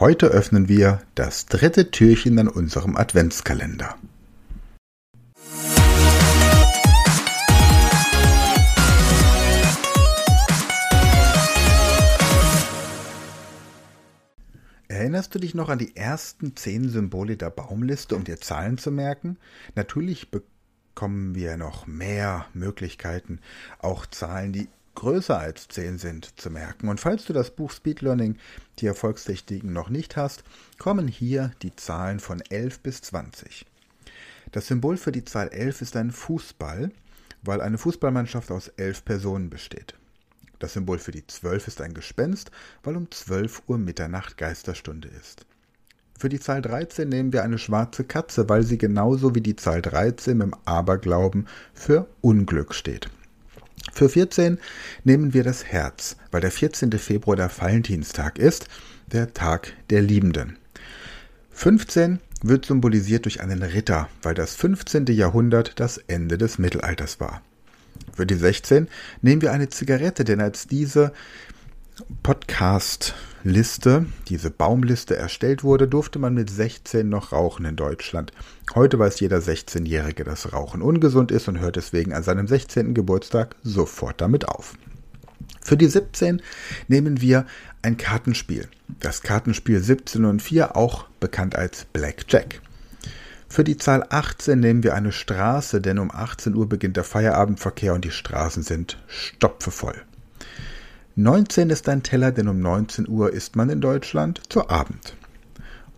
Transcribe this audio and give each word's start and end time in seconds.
Heute 0.00 0.28
öffnen 0.28 0.66
wir 0.66 1.02
das 1.14 1.44
dritte 1.44 1.90
Türchen 1.90 2.38
an 2.38 2.48
unserem 2.48 2.96
Adventskalender. 2.96 3.98
Erinnerst 14.88 15.34
du 15.34 15.38
dich 15.38 15.54
noch 15.54 15.68
an 15.68 15.78
die 15.78 15.94
ersten 15.94 16.56
zehn 16.56 16.88
Symbole 16.88 17.36
der 17.36 17.50
Baumliste, 17.50 18.16
um 18.16 18.24
dir 18.24 18.40
Zahlen 18.40 18.78
zu 18.78 18.90
merken? 18.90 19.36
Natürlich 19.74 20.30
bekommen 20.30 21.34
wir 21.34 21.58
noch 21.58 21.86
mehr 21.86 22.46
Möglichkeiten, 22.54 23.40
auch 23.80 24.06
Zahlen, 24.06 24.54
die 24.54 24.68
größer 24.94 25.38
als 25.38 25.68
10 25.68 25.98
sind, 25.98 26.40
zu 26.40 26.50
merken. 26.50 26.88
Und 26.88 27.00
falls 27.00 27.24
du 27.24 27.32
das 27.32 27.50
Buch 27.50 27.70
Speed 27.70 28.00
Learning, 28.00 28.36
die 28.78 28.86
Erfolgstechniken 28.86 29.72
noch 29.72 29.88
nicht 29.88 30.16
hast, 30.16 30.42
kommen 30.78 31.08
hier 31.08 31.52
die 31.62 31.74
Zahlen 31.76 32.20
von 32.20 32.40
11 32.40 32.80
bis 32.80 33.02
20. 33.02 33.66
Das 34.52 34.66
Symbol 34.66 34.96
für 34.96 35.12
die 35.12 35.24
Zahl 35.24 35.48
11 35.48 35.82
ist 35.82 35.96
ein 35.96 36.10
Fußball, 36.10 36.90
weil 37.42 37.60
eine 37.60 37.78
Fußballmannschaft 37.78 38.50
aus 38.50 38.68
11 38.68 39.04
Personen 39.04 39.50
besteht. 39.50 39.94
Das 40.58 40.74
Symbol 40.74 40.98
für 40.98 41.12
die 41.12 41.26
12 41.26 41.68
ist 41.68 41.80
ein 41.80 41.94
Gespenst, 41.94 42.50
weil 42.82 42.96
um 42.96 43.10
12 43.10 43.62
Uhr 43.66 43.78
Mitternacht 43.78 44.36
Geisterstunde 44.36 45.08
ist. 45.08 45.46
Für 46.18 46.28
die 46.28 46.38
Zahl 46.38 46.60
13 46.60 47.08
nehmen 47.08 47.32
wir 47.32 47.42
eine 47.44 47.56
schwarze 47.56 48.04
Katze, 48.04 48.46
weil 48.50 48.62
sie 48.62 48.76
genauso 48.76 49.34
wie 49.34 49.40
die 49.40 49.56
Zahl 49.56 49.80
13 49.80 50.42
im 50.42 50.54
Aberglauben 50.66 51.48
für 51.72 52.08
Unglück 52.20 52.74
steht. 52.74 53.08
Für 53.92 54.08
14 54.08 54.58
nehmen 55.04 55.34
wir 55.34 55.44
das 55.44 55.64
Herz, 55.64 56.16
weil 56.30 56.40
der 56.40 56.50
14. 56.50 56.92
Februar 56.92 57.36
der 57.36 57.50
Valentinstag 57.56 58.38
ist, 58.38 58.66
der 59.12 59.34
Tag 59.34 59.72
der 59.90 60.02
Liebenden. 60.02 60.56
15 61.50 62.20
wird 62.42 62.66
symbolisiert 62.66 63.24
durch 63.24 63.40
einen 63.40 63.62
Ritter, 63.62 64.08
weil 64.22 64.34
das 64.34 64.54
15. 64.54 65.06
Jahrhundert 65.06 65.78
das 65.78 65.98
Ende 65.98 66.38
des 66.38 66.58
Mittelalters 66.58 67.20
war. 67.20 67.42
Für 68.14 68.26
die 68.26 68.34
16 68.34 68.88
nehmen 69.20 69.42
wir 69.42 69.52
eine 69.52 69.68
Zigarette, 69.68 70.24
denn 70.24 70.40
als 70.40 70.66
diese 70.66 71.12
Podcast-Liste, 72.22 74.06
diese 74.28 74.50
Baumliste 74.50 75.16
erstellt 75.16 75.64
wurde, 75.64 75.88
durfte 75.88 76.18
man 76.18 76.34
mit 76.34 76.50
16 76.50 77.08
noch 77.08 77.32
rauchen 77.32 77.64
in 77.64 77.76
Deutschland. 77.76 78.32
Heute 78.74 78.98
weiß 78.98 79.20
jeder 79.20 79.38
16-Jährige, 79.38 80.24
dass 80.24 80.52
Rauchen 80.52 80.82
ungesund 80.82 81.30
ist 81.30 81.48
und 81.48 81.58
hört 81.58 81.76
deswegen 81.76 82.12
an 82.12 82.22
seinem 82.22 82.46
16. 82.46 82.94
Geburtstag 82.94 83.56
sofort 83.62 84.20
damit 84.20 84.48
auf. 84.48 84.74
Für 85.62 85.76
die 85.76 85.88
17 85.88 86.42
nehmen 86.88 87.20
wir 87.20 87.46
ein 87.82 87.96
Kartenspiel. 87.96 88.68
Das 89.00 89.22
Kartenspiel 89.22 89.80
17 89.80 90.24
und 90.24 90.42
4, 90.42 90.76
auch 90.76 91.06
bekannt 91.20 91.56
als 91.56 91.84
Blackjack. 91.86 92.60
Für 93.48 93.64
die 93.64 93.76
Zahl 93.76 94.06
18 94.08 94.60
nehmen 94.60 94.84
wir 94.84 94.94
eine 94.94 95.12
Straße, 95.12 95.80
denn 95.80 95.98
um 95.98 96.10
18 96.10 96.54
Uhr 96.54 96.68
beginnt 96.68 96.96
der 96.96 97.04
Feierabendverkehr 97.04 97.94
und 97.94 98.04
die 98.04 98.12
Straßen 98.12 98.62
sind 98.62 98.98
stopfevoll. 99.08 100.02
19 101.22 101.68
ist 101.68 101.88
ein 101.88 102.02
Teller, 102.02 102.32
denn 102.32 102.48
um 102.48 102.60
19 102.60 103.06
Uhr 103.06 103.32
isst 103.32 103.54
man 103.54 103.68
in 103.68 103.80
Deutschland 103.80 104.40
zu 104.48 104.70
Abend. 104.70 105.16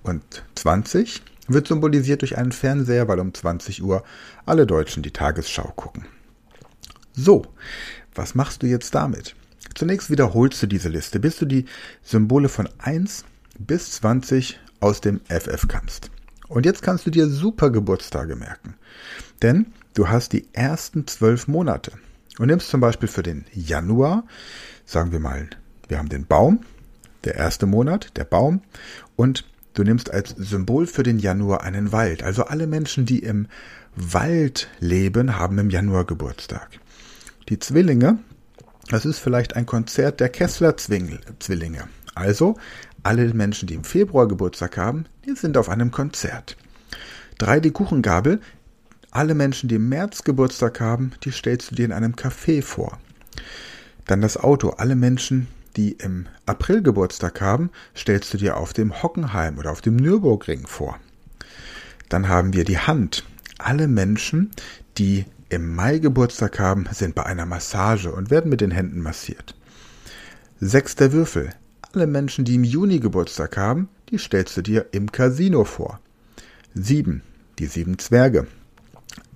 Und 0.03 0.43
20 0.57 1.23
wird 1.47 1.69
symbolisiert 1.69 2.23
durch 2.23 2.37
einen 2.37 2.51
Fernseher, 2.51 3.07
weil 3.07 3.21
um 3.21 3.33
20 3.33 3.83
Uhr 3.83 4.03
alle 4.47 4.67
Deutschen 4.67 5.03
die 5.03 5.13
Tagesschau 5.13 5.73
gucken. 5.77 6.07
So, 7.13 7.47
was 8.15 8.35
machst 8.35 8.63
du 8.63 8.67
jetzt 8.67 8.95
damit? 8.95 9.37
Zunächst 9.75 10.11
wiederholst 10.11 10.61
du 10.63 10.67
diese 10.67 10.89
Liste, 10.89 11.21
bis 11.21 11.37
du 11.37 11.47
die 11.47 11.67
Symbole 12.03 12.49
von 12.49 12.69
1 12.79 13.25
bis 13.59 13.93
20 13.93 14.59
aus 14.81 15.01
dem 15.01 15.21
FF 15.29 15.69
kannst. 15.69 16.11
Und 16.49 16.67
jetzt 16.67 16.83
kannst 16.83 17.07
du 17.07 17.11
dir 17.11 17.29
super 17.29 17.71
Geburtstage 17.71 18.35
merken. 18.35 18.75
Denn 19.41 19.67
du 19.95 20.09
hast 20.09 20.33
die 20.33 20.49
ersten 20.53 21.07
zwölf 21.07 21.47
Monate. 21.47 21.93
Und 22.39 22.47
nimmst 22.47 22.71
zum 22.71 22.81
Beispiel 22.81 23.09
für 23.09 23.23
den 23.23 23.45
Januar 23.53 24.25
sagen 24.85 25.13
wir 25.13 25.21
mal, 25.21 25.49
wir 25.89 25.99
haben 25.99 26.09
den 26.09 26.27
Baum, 26.27 26.61
der 27.25 27.35
erste 27.35 27.67
Monat, 27.67 28.17
der 28.17 28.25
Baum, 28.25 28.63
und 29.17 29.45
du 29.75 29.85
nimmst 29.85 30.11
als 30.11 30.31
Symbol 30.31 30.87
für 30.87 31.03
den 31.03 31.19
Januar 31.19 31.63
einen 31.63 31.93
Wald. 31.93 32.23
Also 32.23 32.45
alle 32.45 32.67
Menschen, 32.67 33.07
die 33.07 33.21
im 33.21 33.49
Wald 33.95 34.69
leben, 34.81 35.39
haben 35.39 35.59
im 35.59 35.71
Januar 35.71 36.05
Geburtstag. 36.05 36.69
Die 37.49 37.59
Zwillinge, 37.59 38.19
das 38.89 39.05
ist 39.05 39.19
vielleicht 39.19 39.57
ein 39.57 39.67
Konzert 39.67 40.21
der 40.21 40.29
Kessler-Zwillinge. 40.29 41.85
Also 42.15 42.57
alle 43.03 43.33
Menschen, 43.35 43.67
die 43.67 43.75
im 43.75 43.85
Februar 43.85 44.29
Geburtstag 44.29 44.77
haben, 44.77 45.07
die 45.25 45.35
sind 45.35 45.57
auf 45.57 45.69
einem 45.69 45.91
Konzert. 45.91 46.57
Drei 47.39 47.61
die 47.61 47.71
Kuchengabel, 47.71 48.41
alle 49.13 49.35
Menschen, 49.35 49.69
die 49.69 49.77
im 49.77 49.89
März 49.91 50.25
Geburtstag 50.25 50.81
haben, 50.81 51.13
die 51.23 51.31
stellst 51.31 51.71
du 51.71 51.75
dir 51.75 51.85
in 51.85 51.93
einem 51.93 52.15
Café 52.15 52.63
vor. 52.63 52.99
Dann 54.07 54.23
das 54.23 54.39
Auto. 54.39 54.71
Alle 54.71 54.97
Menschen, 54.97 55.49
die 55.77 55.93
im 55.93 56.27
April 56.47 56.83
Geburtstag 56.83 57.41
haben, 57.41 57.71
stellst 57.95 58.33
du 58.33 58.39
dir 58.39 58.57
auf 58.57 58.73
dem 58.73 59.03
Hockenheim 59.03 59.59
oder 59.59 59.71
auf 59.71 59.83
dem 59.83 59.97
Nürburgring 59.97 60.67
vor. 60.67 60.99
Dann 62.09 62.29
haben 62.29 62.55
wir 62.55 62.65
die 62.65 62.79
Hand. 62.79 63.25
Alle 63.59 63.87
Menschen, 63.87 64.51
die 64.97 65.27
im 65.51 65.75
Mai 65.75 65.99
Geburtstag 65.99 66.59
haben, 66.59 66.87
sind 66.91 67.15
bei 67.15 67.25
einer 67.25 67.47
Massage 67.47 68.11
und 68.11 68.31
werden 68.31 68.49
mit 68.49 68.63
den 68.63 68.71
Händen 68.71 69.01
massiert. 69.01 69.55
Sechster 70.59 71.13
Würfel. 71.13 71.51
Alle 71.93 72.07
Menschen, 72.07 72.47
die 72.47 72.55
im 72.55 72.65
Juni 72.65 72.99
Geburtstag 72.99 73.59
haben, 73.59 73.91
die 74.09 74.17
stellst 74.17 74.57
du 74.57 74.63
dir 74.63 74.87
im 74.93 75.13
Casino 75.13 75.65
vor. 75.65 76.01
Sieben. 76.75 77.23
Die 77.59 77.67
sieben 77.67 77.99
Zwerge. 77.99 78.47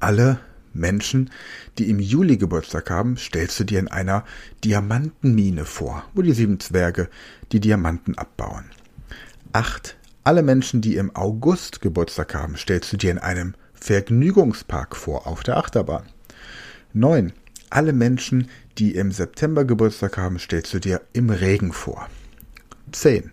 Alle 0.01 0.39
Menschen, 0.77 1.31
die 1.79 1.91
im 1.91 1.99
Juli 1.99 2.37
Geburtstag 2.37 2.91
haben, 2.91 3.17
stellst 3.17 3.59
du 3.59 3.65
dir 3.65 3.79
in 3.79 3.89
einer 3.89 4.25
Diamantenmine 4.65 5.65
vor, 5.65 6.05
wo 6.15 6.23
die 6.23 6.33
sieben 6.33 6.61
Zwerge 6.61 7.09
die 7.53 7.61
Diamanten 7.61 8.17
abbauen. 8.17 8.67
Acht. 9.53 9.97
Alle 10.25 10.43
Menschen, 10.43 10.81
die 10.81 10.97
im 10.97 11.15
August 11.15 11.81
Geburtstag 11.81 12.35
haben, 12.35 12.57
stellst 12.57 12.93
du 12.93 12.97
dir 12.97 13.13
in 13.13 13.19
einem 13.19 13.55
Vergnügungspark 13.75 14.97
vor, 14.97 15.27
auf 15.27 15.43
der 15.43 15.57
Achterbahn. 15.57 16.05
Neun. 16.93 17.33
Alle 17.71 17.93
Menschen, 17.93 18.49
die 18.79 18.95
im 18.95 19.13
September 19.13 19.65
Geburtstag 19.65 20.19
haben, 20.19 20.39
stellst 20.39 20.75
du 20.75 20.79
dir 20.79 21.01
im 21.13 21.31
Regen 21.31 21.73
vor. 21.73 22.09
Zehn. 22.93 23.33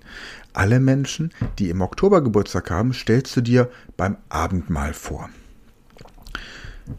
Alle 0.53 0.79
Menschen, 0.79 1.31
die 1.59 1.69
im 1.69 1.81
Oktober 1.81 2.21
Geburtstag 2.21 2.69
haben, 2.69 2.93
stellst 2.93 3.35
du 3.35 3.41
dir 3.41 3.71
beim 3.97 4.17
Abendmahl 4.29 4.93
vor. 4.93 5.29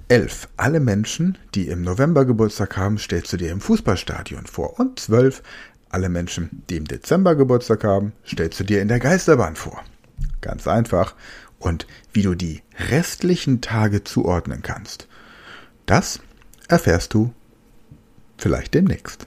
11. 0.08 0.48
Alle 0.56 0.80
Menschen, 0.80 1.38
die 1.54 1.68
im 1.68 1.82
November 1.82 2.24
Geburtstag 2.24 2.76
haben, 2.76 2.98
stellst 2.98 3.32
du 3.32 3.36
dir 3.36 3.50
im 3.50 3.60
Fußballstadion 3.60 4.46
vor. 4.46 4.78
Und 4.78 4.98
12. 4.98 5.42
Alle 5.90 6.08
Menschen, 6.08 6.62
die 6.68 6.76
im 6.76 6.86
Dezember 6.86 7.34
Geburtstag 7.36 7.84
haben, 7.84 8.12
stellst 8.26 8.58
du 8.60 8.64
dir 8.64 8.82
in 8.82 8.88
der 8.88 8.98
Geisterbahn 8.98 9.56
vor. 9.56 9.82
Ganz 10.40 10.66
einfach. 10.66 11.14
Und 11.58 11.86
wie 12.12 12.22
du 12.22 12.34
die 12.34 12.62
restlichen 12.90 13.60
Tage 13.60 14.04
zuordnen 14.04 14.62
kannst, 14.62 15.08
das 15.86 16.20
erfährst 16.68 17.14
du 17.14 17.32
vielleicht 18.36 18.74
demnächst. 18.74 19.26